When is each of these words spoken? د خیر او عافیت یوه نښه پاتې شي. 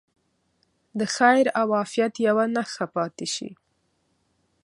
د 0.99 1.01
خیر 1.15 1.45
او 1.59 1.67
عافیت 1.77 2.13
یوه 2.27 2.45
نښه 2.55 2.85
پاتې 2.95 3.27
شي. 3.35 3.49